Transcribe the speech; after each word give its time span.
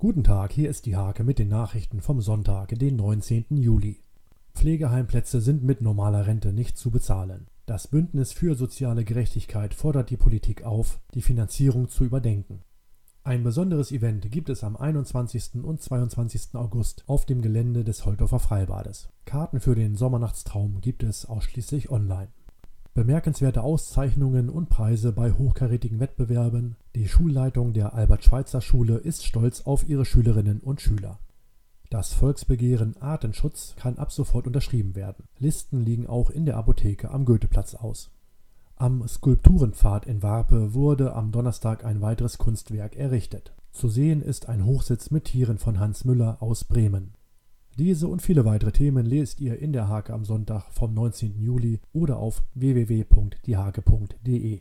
Guten 0.00 0.24
Tag, 0.24 0.52
hier 0.52 0.70
ist 0.70 0.86
die 0.86 0.96
Hake 0.96 1.24
mit 1.24 1.38
den 1.38 1.48
Nachrichten 1.48 2.00
vom 2.00 2.22
Sonntag, 2.22 2.70
den 2.70 2.96
19. 2.96 3.44
Juli. 3.50 4.00
Pflegeheimplätze 4.54 5.42
sind 5.42 5.62
mit 5.62 5.82
normaler 5.82 6.26
Rente 6.26 6.54
nicht 6.54 6.78
zu 6.78 6.90
bezahlen. 6.90 7.48
Das 7.66 7.86
Bündnis 7.86 8.32
für 8.32 8.54
soziale 8.54 9.04
Gerechtigkeit 9.04 9.74
fordert 9.74 10.08
die 10.08 10.16
Politik 10.16 10.62
auf, 10.62 11.00
die 11.12 11.20
Finanzierung 11.20 11.90
zu 11.90 12.04
überdenken. 12.04 12.62
Ein 13.24 13.42
besonderes 13.42 13.92
Event 13.92 14.32
gibt 14.32 14.48
es 14.48 14.64
am 14.64 14.74
21. 14.74 15.62
und 15.62 15.82
22. 15.82 16.54
August 16.54 17.04
auf 17.06 17.26
dem 17.26 17.42
Gelände 17.42 17.84
des 17.84 18.06
Holtorfer 18.06 18.38
Freibades. 18.38 19.10
Karten 19.26 19.60
für 19.60 19.74
den 19.74 19.96
Sommernachtstraum 19.96 20.80
gibt 20.80 21.02
es 21.02 21.26
ausschließlich 21.26 21.90
online. 21.90 22.28
Bemerkenswerte 22.92 23.62
Auszeichnungen 23.62 24.48
und 24.48 24.68
Preise 24.68 25.12
bei 25.12 25.30
hochkarätigen 25.30 26.00
Wettbewerben. 26.00 26.74
Die 26.96 27.06
Schulleitung 27.06 27.72
der 27.72 27.94
Albert-Schweitzer-Schule 27.94 28.96
ist 28.96 29.24
stolz 29.24 29.60
auf 29.62 29.88
ihre 29.88 30.04
Schülerinnen 30.04 30.58
und 30.58 30.80
Schüler. 30.80 31.20
Das 31.88 32.12
Volksbegehren 32.12 32.96
Artenschutz 33.00 33.74
kann 33.76 33.96
ab 33.96 34.10
sofort 34.10 34.48
unterschrieben 34.48 34.96
werden. 34.96 35.24
Listen 35.38 35.84
liegen 35.84 36.08
auch 36.08 36.30
in 36.30 36.46
der 36.46 36.56
Apotheke 36.56 37.12
am 37.12 37.24
Goetheplatz 37.24 37.76
aus. 37.76 38.10
Am 38.74 39.06
Skulpturenpfad 39.06 40.06
in 40.06 40.22
Warpe 40.22 40.74
wurde 40.74 41.14
am 41.14 41.30
Donnerstag 41.30 41.84
ein 41.84 42.00
weiteres 42.00 42.38
Kunstwerk 42.38 42.96
errichtet. 42.96 43.52
Zu 43.70 43.88
sehen 43.88 44.20
ist 44.20 44.48
ein 44.48 44.64
Hochsitz 44.64 45.12
mit 45.12 45.26
Tieren 45.26 45.58
von 45.58 45.78
Hans 45.78 46.04
Müller 46.04 46.38
aus 46.40 46.64
Bremen. 46.64 47.14
Diese 47.78 48.08
und 48.08 48.20
viele 48.20 48.44
weitere 48.44 48.72
Themen 48.72 49.06
lest 49.06 49.40
ihr 49.40 49.58
in 49.58 49.72
der 49.72 49.88
Hake 49.88 50.12
am 50.12 50.24
Sonntag 50.24 50.70
vom 50.72 50.92
19. 50.92 51.40
Juli 51.40 51.78
oder 51.92 52.18
auf 52.18 52.42
www.diehake.de. 52.54 54.58